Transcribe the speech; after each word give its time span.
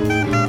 Bye. 0.00 0.39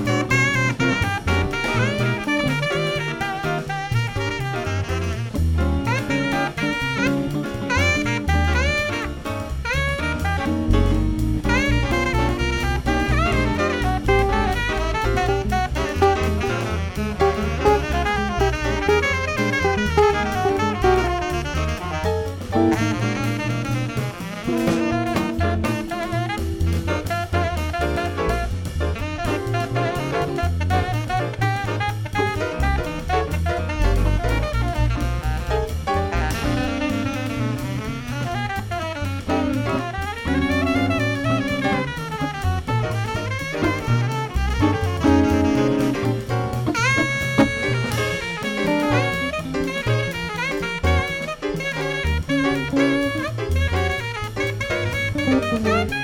Uhum. 55.32 56.01